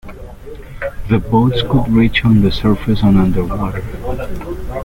[1.09, 3.83] The boats could reach on the surface and underwater.